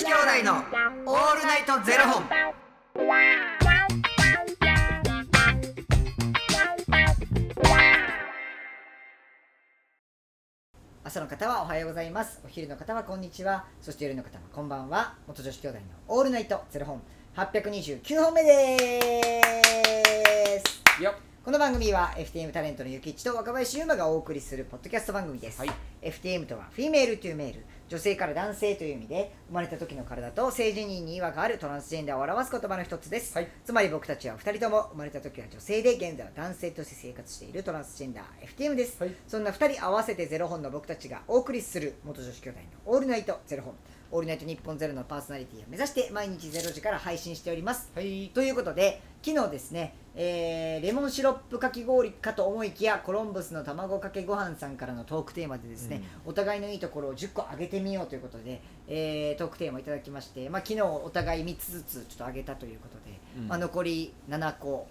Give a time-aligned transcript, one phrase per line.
[0.00, 2.24] 子兄弟のオールナイトゼロ本。
[11.04, 12.40] 朝の方はおはようございます。
[12.42, 13.66] お昼の方はこんにちは。
[13.82, 15.16] そして夜の方はこんばんは。
[15.28, 17.02] 元女子兄弟のオールナイトゼロ本。
[17.36, 18.78] 829本目で
[20.64, 21.02] す。
[21.02, 21.12] よ
[21.44, 25.70] この番組は FTM タレントのゆきっちと若林優馬がお送りするポッドキャスト番組です、はい。
[26.02, 33.48] FTM とはフィメールというメール女性から男性という意味で生まれた時の体と性自認に違和があるトランスジェンダーを表す言葉の一つです、はい。
[33.64, 39.14] つまり僕たちは2人とも生まれた時は女性で現在は男性として生活しているトランスジェンダー FTM です、はい。
[39.26, 43.74] そんな2人合わせてゼロ本の僕たちがお送りする元女子兄弟のオールナイトゼロ本
[44.12, 47.90] オールナイト日本ゼロのパーソナリティを目指して毎日ゼロ時から配信しております。
[47.96, 48.30] はい。
[48.32, 63.48] ということで昨日ですね、えーレモンシロップかき氷かと思いきやコロンブスの卵かけご飯さんからのトークテーマでですね、お互いのいいところを10個上げてみようということで、えートークテーマをいただきまして、まあ、昨日お互い3つずつちょっと上げたということで、うん。
[63.48, 64.86] まあ、残り7個、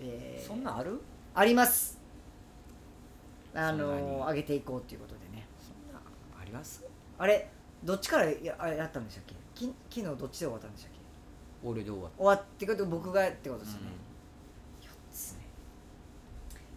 [0.00, 1.00] えーそんなんある？
[1.34, 2.00] あります。
[3.54, 5.46] あのー上げていこうということでね。
[5.60, 6.82] そんなんあります？
[7.18, 7.48] あれ
[7.84, 9.34] どっちからやあれやったんでしたっけ？
[9.54, 10.98] き昨日どっちで終わったんでしたっけ？
[11.68, 13.66] 俺で終わっ終わってこと僕がってことた。
[13.66, 14.11] ですよね、4つ目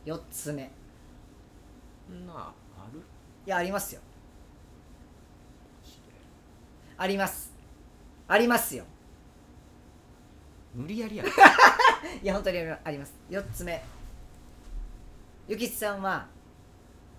[0.05, 0.63] 4つ目。
[2.25, 3.01] なあある？
[3.45, 4.01] やありますよ。
[6.97, 7.51] あります。
[8.27, 8.85] ありますよ。
[10.73, 11.27] 無理やりやん。
[11.27, 11.31] い
[12.23, 13.13] や本当にあります。
[13.29, 13.83] 4つ目。
[15.47, 16.27] ゆきつさんは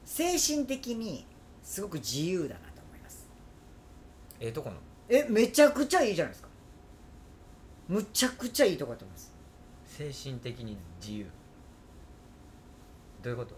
[0.04, 1.26] 精神的に
[1.62, 3.26] すごく自由だなと思います。
[4.40, 4.76] ええとこの？
[5.08, 6.48] えめちゃくちゃいいじゃないですか。
[7.88, 9.32] むちゃくちゃいいとこだと思います。
[9.86, 11.26] 精神的に自由。
[13.26, 13.56] どういうこと？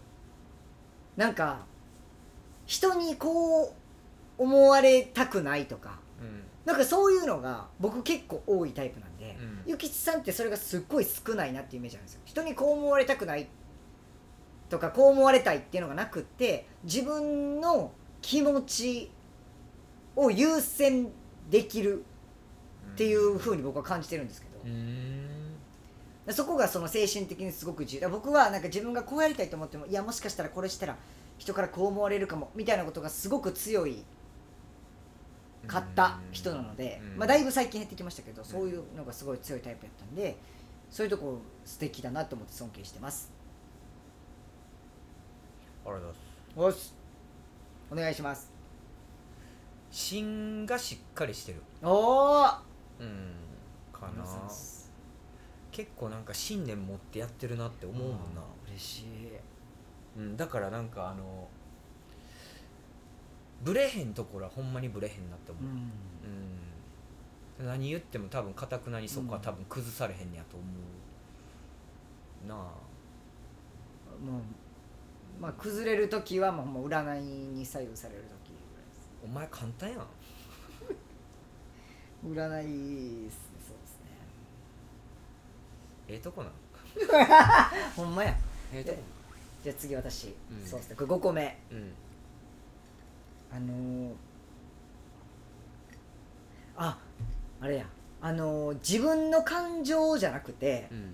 [1.15, 1.59] なんか
[2.65, 3.71] 人にこう
[4.43, 6.43] 思われたくないとかうん。
[6.65, 13.47] なんかそういうのが僕結構多いタイプなんで、うんゆきちさんってそれがすっごい少ないなっていうイメージなんですよ人にこう思われたくない
[14.69, 17.91] とかこう思われたいっていうのがなくって自分の
[18.21, 19.11] 気持ち
[20.15, 21.09] を優先
[21.51, 22.03] できる
[22.93, 25.29] っていうふうに僕は感じてるんですけど、うーん。
[26.27, 30.95] そこがその精神的にすごく自由だから僕はなんか自分がこうやりたいと思ってもいやもしかしたらこれしたら
[31.37, 34.03] 人からこう思われるかもみたいなことがすごく強い
[35.67, 40.37] 買った人なので、うんまあ、だいぶ最近減ってきましたけど、そういうのがすごい強いタイプやったんで
[40.89, 43.31] そういうとこ素敵だなと思って尊敬してます
[45.85, 46.13] ありがとう
[46.55, 46.77] ございます。
[46.77, 46.93] おし
[47.91, 48.59] お願いします
[49.91, 51.61] 芯がしっかりしてる。
[51.81, 52.43] おお
[52.99, 53.33] うん。
[53.91, 54.23] かな。
[55.79, 58.41] 結構なんか信念持ってやってるなって思うもんな。
[58.67, 59.05] 嬉しい。
[60.17, 61.47] うん、だからなんかあの
[63.63, 65.91] ブレへんところはほんまにブレへんなって思う、うん。
[67.61, 67.65] うん。
[67.65, 70.65] 何言っても多分かたくなにそこは多分崩されへんねやと思
[72.45, 72.55] うな。
[72.55, 72.57] あ
[74.21, 74.41] もう
[75.39, 78.51] まあ崩れる時はもうもう占いに左右される時
[79.23, 80.07] お前簡単やん。
[82.27, 83.48] ぐらいです占い
[86.09, 86.51] ええとこなん
[87.95, 88.35] ほんまや。
[88.73, 88.97] ええとこ。
[89.63, 90.65] じゃあ次私、うん。
[90.67, 90.95] そうですね。
[90.95, 91.57] これ5個目。
[91.71, 91.93] うん。
[93.51, 94.13] あのー
[96.77, 96.97] あ
[97.61, 97.85] あれや。
[98.21, 101.13] あのー自分の感情じゃなくてうん。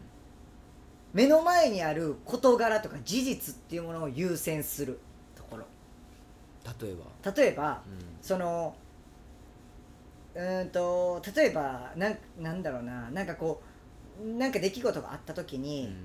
[1.14, 5.00] 目の前にある事柄とか事実っていうものを優先する
[5.36, 5.66] ところ。
[6.82, 7.32] 例えば。
[7.32, 8.00] 例えばうん。
[8.22, 8.76] その
[10.36, 13.10] うーんと例えばなんなんだろうな。
[13.12, 13.75] なんかこう
[14.24, 15.96] なんか出来事があった時うに、ん。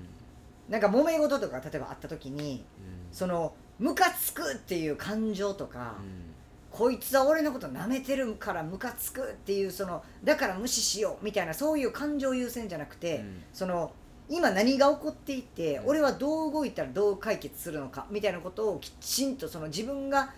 [0.69, 3.13] なんか揉め事とか例えばあった時にうん。
[3.13, 6.31] そのムカつくっていう感情とか、うん。
[6.71, 13.43] こいつは俺のこと舐めてるからムカつくっていうそのだから無視しようみたいなそういう感情優先じゃなくて、うん。
[13.53, 13.91] その
[14.29, 15.87] 今何が起こっていて、うん。
[15.87, 20.33] 俺はどう動いたらどう解決するのかみたいなことをきちんとその自分が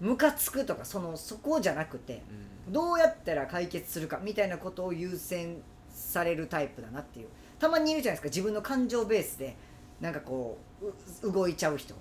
[0.00, 2.22] ムカつくとかそのそこじゃなくて
[2.66, 2.72] うん。
[2.72, 5.58] どうやったら解決するかみたいなことを優先
[5.96, 7.28] されるタイプだなっていう。
[7.58, 8.28] たまにいるじゃないですか。
[8.28, 9.56] 自分の感情ベースで
[10.00, 11.94] なんかこうう動いちゃう人。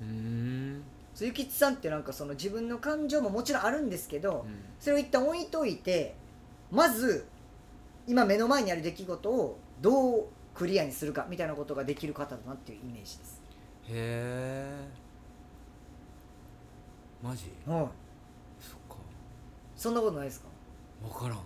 [0.00, 0.82] うん。
[1.20, 4.60] ゆきちさんってなんかその自分の感情ももちろんあるんですけど、うん。
[4.78, 6.14] それを一旦置いといて
[6.70, 7.26] まず
[8.06, 10.24] 今目の前にある出来事をどう
[10.54, 13.42] クリアにするかみたいなことができる方だなっていうイメージです。
[13.88, 14.88] へえ
[17.20, 17.52] マジ？
[17.66, 17.86] はい、
[18.60, 18.96] そっか。
[19.74, 20.46] そんなことないですか？
[21.02, 21.38] 分からん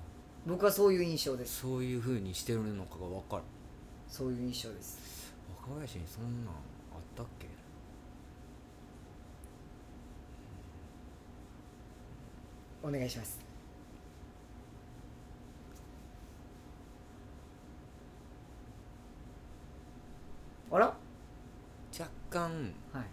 [0.47, 1.61] 僕はそういう印象です。
[1.61, 3.43] そういうふうにしてるのかが分かる。
[4.09, 5.33] そういう印象です。
[5.63, 6.57] 若林にそんなんあっ
[7.17, 7.47] たっけ？
[12.83, 13.39] お願いします。
[20.73, 20.95] あら？
[21.97, 23.05] 若干はい。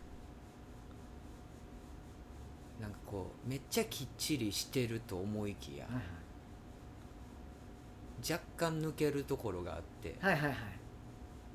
[2.81, 6.03] なんかこうめっちゃきっちりしてると思いきや、はいはい。
[8.27, 10.55] 若干抜けるところがあってはいはいはい。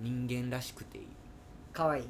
[0.01, 1.07] 人間らしくていい。
[1.73, 2.07] かわいい。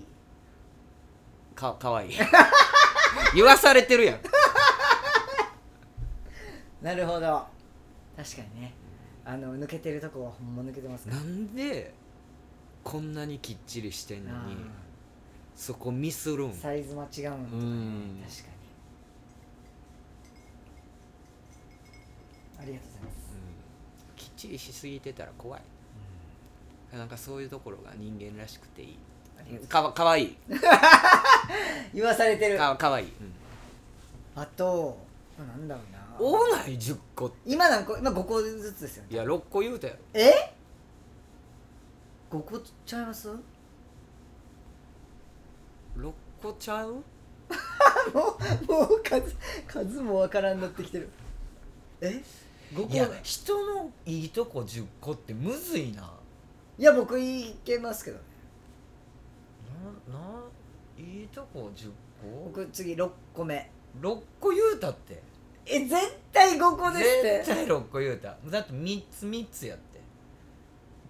[1.54, 2.12] かかわいい。
[3.34, 4.20] 言わされてるやん。
[6.82, 7.46] なるほど。
[8.16, 8.74] 確かにね。
[9.24, 11.14] あの抜けてるとこはほんま抜けてますか。
[11.14, 11.94] なんで
[12.82, 14.56] こんなにきっちりしてんのあに
[15.56, 16.50] そこミスるん？
[16.50, 17.36] ーサイズ間違うんとかね。
[17.52, 18.22] うん。
[18.28, 18.54] 確かに。
[22.60, 23.23] ありがとうございます
[24.44, 25.62] ちりしすぎてたら怖い。
[26.92, 28.96] なんかそういうところが人間らしくていい。
[29.68, 29.82] か？
[29.82, 30.36] わかわいい。
[31.92, 32.56] 言わされてる。
[32.58, 33.12] かかわいい、
[34.36, 34.96] あと
[35.38, 35.98] あなんだろうな。
[36.18, 37.96] 多ない？10個今何個？
[37.96, 39.08] 今5個ずつですよね。
[39.12, 40.54] いや6個言うたやろえ
[42.30, 43.28] ？5個ちゃいます？
[43.28, 43.34] も
[45.98, 46.12] 6
[46.42, 46.92] 個ちゃう？
[48.12, 49.34] うもう数
[49.66, 51.08] 数もわからんなってきてる。
[52.00, 52.22] え？
[52.74, 53.08] 5個いや。
[53.22, 56.10] 人のいいとこ10個ってむずいな。
[56.78, 58.22] いや僕いけますけどね。
[60.08, 60.20] なな
[60.98, 61.88] いいとこ10
[62.20, 62.44] 個？
[62.46, 63.70] 僕次6個目。
[64.00, 65.22] 6個言うたって。
[65.66, 65.94] え絶
[66.32, 67.42] 対5個ですって。
[67.44, 68.36] 絶対6個言うた。
[68.46, 70.00] だって3つ3つやって。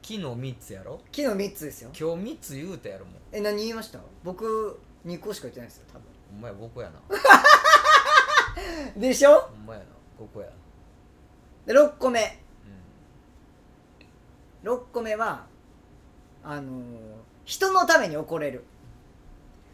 [0.02, 1.00] 昨日3つやろ？
[1.12, 1.90] 昨日3つですよ。
[1.98, 3.14] 今日3つ言うたやろもう。
[3.32, 4.00] え何言いました？
[4.22, 6.02] 僕2個しか言ってないですよ多分。
[6.30, 7.00] ほんまや5個やな。
[9.00, 9.40] でしょ？
[9.40, 9.86] ほんまやな。
[10.20, 10.48] 5個や
[11.66, 12.38] で6個目。
[14.64, 15.46] う6個目は
[16.42, 16.84] あのー
[17.44, 18.64] 人のために怒れる。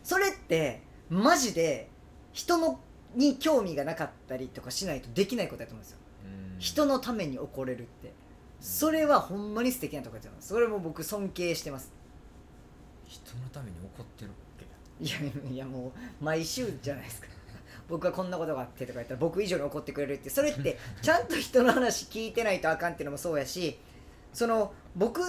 [0.02, 1.88] それってマジで
[2.32, 2.80] 人の
[3.14, 5.98] に興味がなかったりとかしないとできないことだと思うんですよ。
[6.28, 6.58] んうん。
[6.58, 8.12] 人のために怒れるって。
[8.60, 11.92] それはほんまに素敵なとこだと思いますそれも僕尊敬してます。
[13.06, 15.04] 人のために怒ってるっけ？
[15.04, 15.16] いや
[15.52, 17.28] いやもう毎週じゃないですか
[17.90, 23.78] 僕はこんなことがあってとか言ったら僕以上に怒ってくれるってそれって ちゃんと人の話聞いてないとあかんっていうのもそうやし
[24.32, 25.20] その僕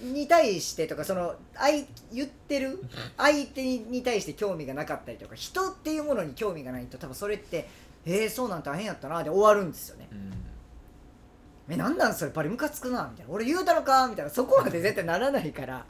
[0.00, 2.82] に対してとかその相言ってる
[3.16, 7.68] 相手に対して興味がなかったりとか人っていうものに興味がないと多分それって
[8.06, 10.08] えー、そうなん大変やったなで終わるんですよね。
[10.12, 11.72] うん。
[11.72, 13.32] えなんなんそれバリムカつくなみたいな。
[13.32, 14.30] 俺言うたのかみたいな。
[14.30, 15.86] そこまで絶対ならないから。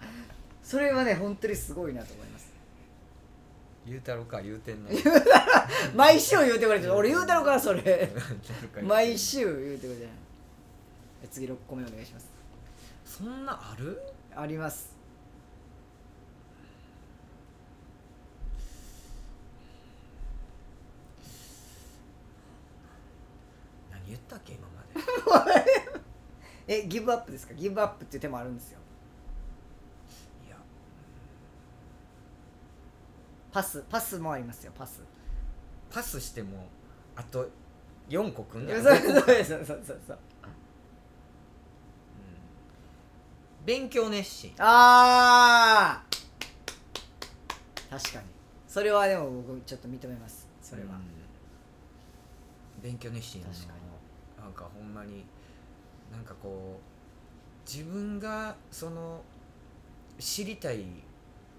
[0.64, 2.43] それはね本当にすごいなと思います
[3.86, 4.88] 言うたろか言うてんの
[5.94, 6.94] 毎週言うてくれてる。
[6.94, 8.10] 俺言うたのかそれ。
[8.82, 10.08] 毎週言うてくれてる。
[11.30, 12.28] 次6個目お願いします。
[13.04, 14.00] そんなある？
[14.34, 14.94] あります。
[23.90, 24.66] 何言ったっけ今
[25.38, 25.64] まで。
[26.84, 27.54] えギブアップですか？
[27.54, 28.78] ギブアップっていう手もあるんですよ
[30.46, 30.56] いや
[33.54, 35.00] パスパスもありますよパス。
[35.88, 36.66] パスしても
[37.14, 37.48] あと
[38.08, 40.18] 4個くんだそうそうそうそうそう
[43.64, 44.52] 勉強熱心。
[44.58, 47.90] あー。
[47.90, 48.24] 確かに。
[48.66, 50.48] それはでも僕ちょっと認めます。
[50.60, 50.92] それは、う
[52.80, 52.82] ん。
[52.82, 53.54] 勉強熱心やな。
[53.54, 53.74] 確か
[54.42, 55.24] なんかほんまに
[56.12, 59.22] なんかこう自分がその
[60.18, 60.84] 知りたい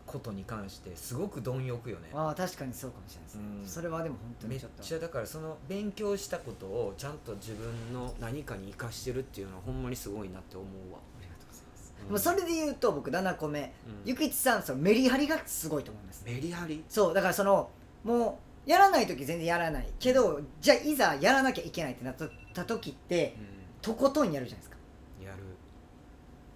[0.05, 2.09] ことに関してすごく貪欲よね。
[2.13, 3.67] ああ確かにそうかもしれないですね、うん。
[3.67, 4.83] それはでも本当めっにちょっと。
[4.83, 12.07] ちゃだからその勉強したことをちゃんと自分の何かに生かしてるっていうのはほんまにすごいなって思うわ、ありがとうございます、うん。
[12.07, 13.61] でもそれで言うと僕7個目。
[13.61, 14.09] うん。
[14.09, 16.23] ゆきちさんそのメリハリがすごいと思います。
[16.25, 16.83] メリハリ？
[16.87, 17.69] そうだからその
[18.03, 22.15] もうやらない時全然やらないけどじゃあいざやらなきゃいけないってなっ
[22.53, 23.41] た時ってう
[23.81, 24.77] とことんやるじゃないですか。
[25.21, 25.37] んやる。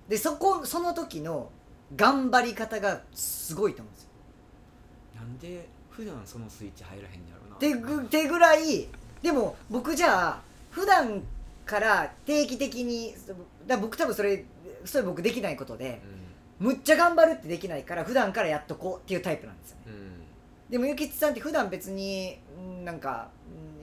[0.07, 1.51] でそこその時の
[1.95, 4.09] 頑張り方がすごいと思うんですよ。
[5.15, 7.55] なんで普段そのスイッチ入らへんやろな。
[7.55, 8.87] ってぐってぐらい
[9.21, 10.41] でも僕じゃあ
[10.71, 11.21] 普段
[11.65, 13.13] から定期的に
[13.67, 14.45] だ僕多分それ
[14.85, 16.01] それ僕できないことで
[16.59, 19.77] むっちゃ頑張るってできないから普段からやっとこうっていうタイプなんですよ。
[19.77, 20.11] ねうん、うん
[20.69, 23.29] でもゆきつさんって普段別にうんなんか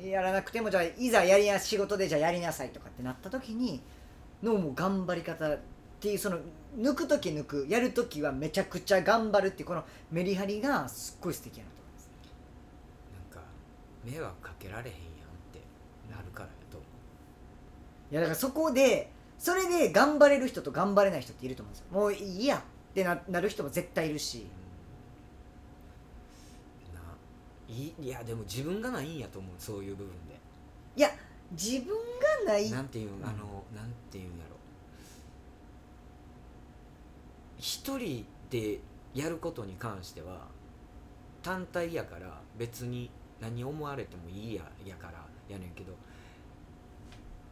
[0.01, 3.83] うんやらなくてもじゃあいざやりな仕事でじゃあやりなさいとかってなった時に
[4.43, 5.59] のもう頑張り方っ
[6.01, 6.39] ていうその
[6.77, 12.11] 抜く時抜くやる時はめちゃくちゃ頑張るっていうこのメリハリがすっごい素敵やなと思います。
[13.33, 13.49] なんか
[14.05, 15.03] 迷惑かけられへんやんっ
[15.53, 15.61] て
[16.11, 16.87] なるからやと思
[18.11, 21.87] いやだからそこでそれで頑張れる人と頑張れない人っていると思うんですよ。
[21.91, 22.61] もういいやっ
[22.95, 24.47] てななる人も絶対いるし。
[26.93, 30.39] うないいやでも自分がないんやと思うそういう部分で。
[30.97, 31.11] いや
[31.53, 31.89] 自分
[32.47, 32.71] がない。
[32.71, 34.56] なんていううんあのなんていうんやろ
[37.59, 38.79] 一人で
[39.15, 40.47] やることに関しては
[41.43, 43.11] 単体やから別に
[43.41, 45.93] 何思われてもいいややからやねんけど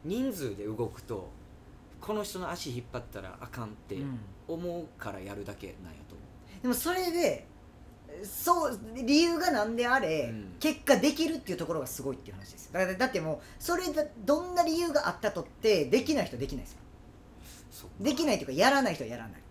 [0.05, 1.31] 人数で動くと
[2.01, 4.19] この人の足引っ張ったらあかんってうん。
[4.47, 6.23] 思うからやるだけなんやと思
[6.61, 7.47] でもそれで
[8.23, 10.55] そう理由が何であれ、うん。
[10.61, 12.73] 結果できるっていうところがすごいっていう話ですよ。
[12.75, 16.73] だだってもうそれだどんな理由があったとってできない人はできないです
[17.81, 17.89] よ。
[18.01, 19.33] できないというかやらない人はやらない。
[19.33, 19.44] うん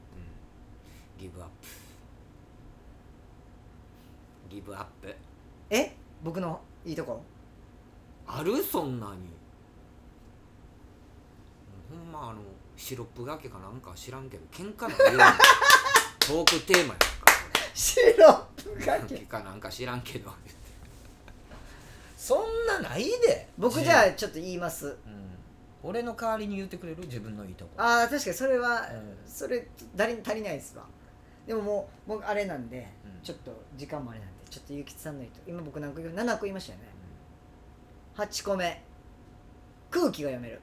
[1.23, 1.53] ギブアップ。
[4.53, 5.15] ギブアップ。
[5.69, 5.95] え？
[6.21, 7.23] 僕のいいとこ？
[8.27, 8.61] ある？
[8.61, 9.21] そんなに。
[11.89, 12.41] ほんまあの
[12.75, 15.33] シロップがけかなんか知らんけど喧嘩のような
[16.19, 17.05] トークテーマやんか
[17.73, 18.43] シロッ
[18.77, 19.17] プがけ。
[19.19, 20.29] かなんか知らんけど。
[22.17, 23.47] そんなないで。
[23.57, 24.87] 僕じゃあちょっと言います。
[24.87, 25.37] うん。
[25.83, 27.01] 俺の代わりに言ってくれる？
[27.03, 27.71] 自分のいいとこ。
[27.77, 29.17] ああ確かにそれは、うん。
[29.25, 30.83] それ誰に足りないですわ
[31.47, 33.21] でももう僕あれなんで、うん。
[33.23, 36.85] ちょっと時間もあれなんでちょっとゆきつさんのいいと今僕何個言う7個言いましたよね。
[38.15, 38.83] 8個目。
[39.89, 40.61] 空気が読める。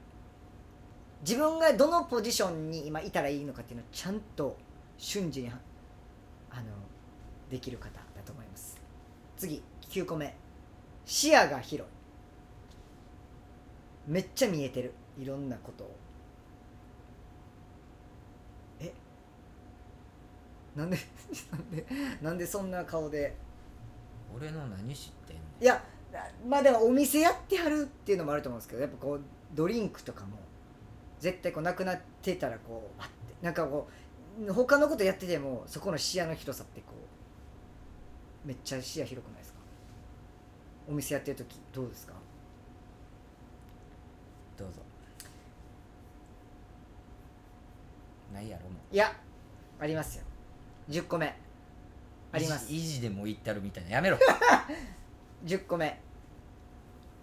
[1.22, 4.56] 自分がどのポジションに今いたらいいのかっていうのをちゃんと
[4.96, 5.58] 瞬時には
[6.50, 6.62] あの
[7.50, 8.80] できる方だと思います。
[9.36, 10.34] 次9個目。
[11.04, 11.92] 視野が広い。
[14.06, 14.94] めっちゃ見えてる。
[15.18, 15.96] いろんなことを
[18.80, 18.92] え
[20.80, 20.96] なんで
[21.52, 21.86] なんで
[22.22, 23.34] なんでそんな顔で？
[24.34, 25.82] 俺の何知ってんのいや
[26.48, 29.20] まあでもお店やってはるっていうのもあると思うんですけどやっぱこう
[29.54, 30.38] ドリンクとかも
[31.18, 33.88] 絶対こうなくなってたらこうわってなんかこ
[34.48, 36.92] う他のことやっててもそこの視野の広さってこ
[38.44, 39.58] うめっちゃ視野広くないですか？
[40.88, 42.14] お店やってる時どうですか？
[44.56, 44.80] どうぞ。
[48.32, 49.12] ないやろもいや
[49.80, 50.24] ありますよ
[50.90, 51.32] 10個目う
[52.32, 52.72] あります。
[52.72, 53.90] 意地意地でも言ったるみたいな。
[53.90, 54.18] やめろ。
[55.46, 55.98] 10個目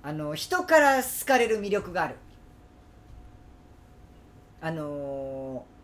[0.01, 2.15] あの人から好かれる魅力がある。
[4.61, 5.77] あのー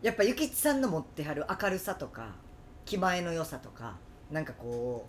[0.00, 2.28] やっぱゆきちさんの持ってはる明るさとか
[2.84, 3.96] 気前の良さとか
[4.30, 5.06] なんかこ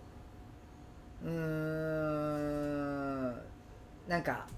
[1.22, 3.28] ううーん
[4.08, 4.48] なんか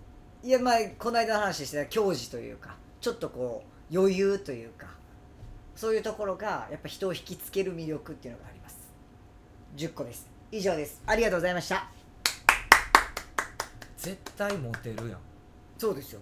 [0.42, 4.86] いやまあこの間の話してた矜持というかちょっとこう余裕というか
[5.82, 8.78] そういうところがやっぱ人を引きつける魅力っていうのがあります。
[9.76, 10.30] 10個です。
[10.52, 11.02] 以上です。
[11.04, 11.90] ありがとうございました。
[13.96, 15.18] 絶対モテるやん。
[15.76, 16.20] そうですよ。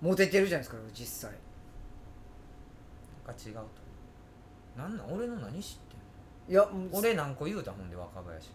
[0.00, 1.38] モテてるじゃないですか実際。
[3.24, 3.62] なんか違うと
[4.76, 5.14] なんなん？
[5.14, 5.96] 俺の何知って
[6.48, 7.70] んいやもうの俺何個言うた？
[7.70, 8.50] ほんで若林。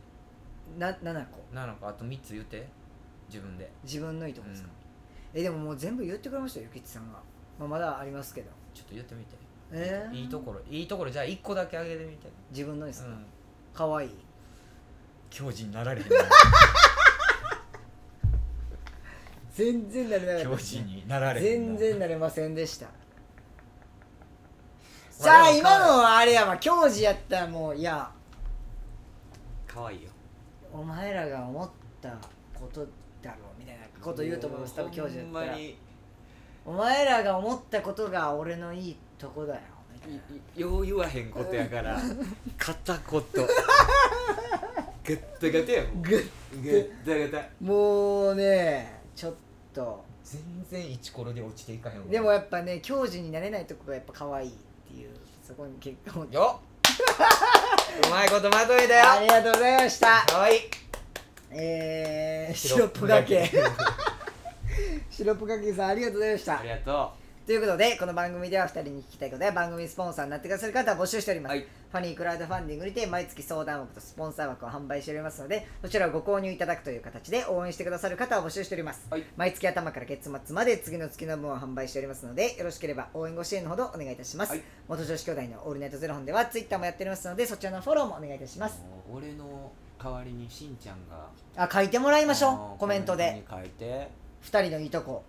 [0.77, 1.39] な7個。
[1.55, 1.87] 7個。
[1.87, 2.67] あと3つ言って。
[3.29, 3.71] 自分で。
[3.85, 4.69] 自分のいいとこですか、
[5.33, 7.19] えでももう全部言ってくれましたよゆきちさんが、
[7.57, 8.49] まあ、まだありますけど。
[8.73, 12.27] ちょっと言ってみてえー、いいところいいところじゃあ1個だけあげてみて。
[12.51, 13.25] 自分のですか、うん。
[13.73, 14.07] かわい。
[14.07, 14.09] い
[15.29, 16.07] 教授になられへん
[19.53, 22.85] 全然なれなかった教授になられへん全然なれませんでした。
[22.85, 22.95] まあ
[25.11, 28.11] さあでも今のはあれやわ教授やったらもういや。
[29.67, 30.09] 可愛いよ。
[30.71, 31.69] お前らが思っ
[32.01, 32.09] た
[32.53, 32.85] こと
[33.21, 34.75] だろうみたいなこと言うと思います。
[34.75, 35.57] 多分教授やったら。
[35.57, 35.77] に。
[36.65, 39.61] お前らが思ったことが俺のいいとこだよ
[40.55, 41.99] よう言わへんことやから
[42.57, 43.21] 片言。
[45.05, 46.31] ガッタガタやもんグ
[46.63, 49.33] ガッタガタもうねちょっ
[49.73, 50.03] と。
[50.23, 50.41] 全
[50.71, 52.05] 然イチコロで落ちていかへんわ。
[52.09, 54.51] でもやっぱね教授になれないとこがやっぱ可愛いっ
[54.87, 55.09] ていう
[55.47, 56.75] そこに結構よっ。
[58.07, 59.11] うまいことまとめたよ。
[59.11, 60.25] ありがとうございました。
[60.25, 60.57] かわい。
[60.57, 60.61] い
[61.51, 63.49] えー、シシロップがプがけ。
[63.49, 63.63] け
[65.11, 66.59] シロップがけさんありがとうございました。
[66.59, 71.59] ありがとということでこの番組では2人に聞きたいことや番組スポンサーになってくださる方を募集しております、はい。
[71.61, 79.23] ファニークラウドファンディングにて毎月相談枠とスポンサー枠を販売しておりますのでそちらをご購入いただくという形で応援してくださる方を募集しております、はい。
[79.37, 84.63] 毎月頭から月末まで次の月の分を販売しておりますのでよろしければ応援ご支援のほどお願いいたします、はい。
[84.87, 88.83] 元女子兄弟のオールナイトゼロ本ではツイッターもやっておりますのでそちらのフォローもお願いいたしうます。
[89.13, 89.71] 俺の
[90.03, 92.79] 代わりにしんちゃんがあ書いてもらいましょう。
[92.79, 93.27] コメントで。
[93.27, 94.25] コメントに書いて。
[94.45, 95.23] 2人のいいとこ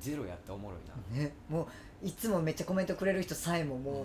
[0.00, 1.22] ゼロやっておもろいな。
[1.22, 1.68] ねも
[2.02, 4.04] ういつもめっちゃコメントくれる人さえももう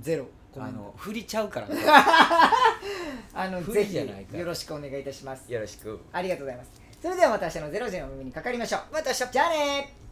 [0.00, 0.26] ゼロ。
[0.52, 1.76] コメントあの振りちゃうからね。
[3.34, 5.52] あの不ぜひ利じゃないかよろしくお願いいたします。
[5.52, 6.00] よろしく。
[6.12, 6.70] ありがとうございます。
[7.02, 8.80] それではまた明日の0時のお耳にかかりましょう。
[8.92, 9.32] また明日。
[9.32, 10.05] じゃあねー